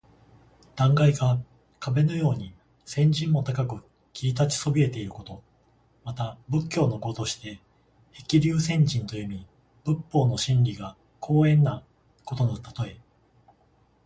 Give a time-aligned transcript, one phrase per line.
[0.75, 1.39] 断崖が
[1.79, 2.55] 壁のように
[2.85, 5.43] 千仞も高く切り立ちそびえていること。
[6.03, 7.61] また仏教の語として
[8.13, 9.45] 「へきりゅうせんじん」と読み、
[9.85, 11.83] 仏法の真理が高遠な
[12.25, 12.99] ことのたとえ。